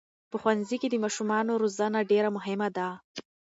په 0.31 0.37
ښوونځي 0.41 0.77
کې 0.81 0.87
د 0.89 0.95
ماشومانو 1.03 1.59
روزنه 1.61 1.99
ډېره 2.11 2.29
مهمه 2.37 2.67
ده. 2.77 2.87